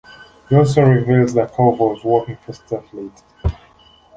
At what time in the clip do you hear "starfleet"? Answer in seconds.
2.53-3.21